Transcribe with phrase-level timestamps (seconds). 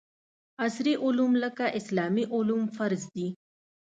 [0.63, 3.27] عصري علوم لکه اسلامي علوم فرض دي